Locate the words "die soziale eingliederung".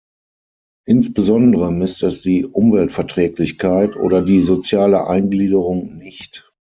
4.23-5.95